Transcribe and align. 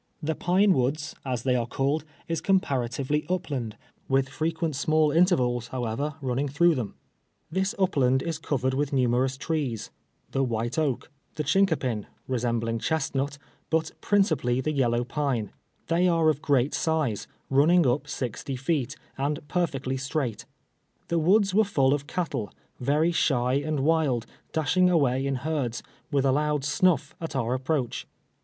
Tlie 0.25 0.39
Pine 0.39 0.73
Woods, 0.73 1.13
as 1.23 1.43
they 1.43 1.55
are 1.55 1.67
called, 1.67 2.05
is 2.27 2.41
com 2.41 2.59
paratively 2.59 3.23
upland, 3.29 3.75
M 4.09 4.15
itli 4.15 4.29
frequent 4.29 4.75
small 4.75 5.11
intervals, 5.11 5.67
how 5.67 5.85
ever, 5.85 6.15
running 6.23 6.47
through 6.47 6.73
them. 6.73 6.95
This 7.51 7.75
upland 7.77 8.23
is 8.23 8.39
covered 8.39 8.73
with 8.73 8.91
numerous 8.93 9.37
trees— 9.37 9.91
the 10.31 10.43
white 10.43 10.79
oak, 10.79 11.11
the 11.35 11.43
chincopin, 11.43 12.05
AEEIVAL 12.05 12.05
AT 12.05 12.43
ALEXANDRIA. 12.43 12.49
93 12.49 12.49
rosenibliiig 12.49 12.79
cliostiuit, 12.79 13.37
but 13.69 13.91
j^i'iiiclpally 14.01 14.61
tlie 14.63 14.75
jcllow 14.79 15.07
pine. 15.07 15.51
They 15.85 16.07
are 16.07 16.29
of 16.29 16.41
great 16.41 16.73
size, 16.73 17.27
running 17.51 17.85
up 17.85 18.07
sixty 18.07 18.55
feet, 18.55 18.95
and 19.19 19.47
per 19.47 19.67
fectly 19.67 19.99
straight. 19.99 20.45
The 21.09 21.19
woods 21.19 21.53
were 21.53 21.63
full 21.63 21.93
of 21.93 22.07
cattle, 22.07 22.51
very 22.79 23.11
shy 23.11 23.53
and 23.53 23.81
wild, 23.81 24.25
dashing 24.51 24.89
away 24.89 25.23
in 25.27 25.35
herds, 25.45 25.83
with 26.11 26.25
a 26.25 26.31
loud 26.31 26.65
snuff, 26.65 27.13
at 27.21 27.35
our 27.35 27.53
approach. 27.53 28.07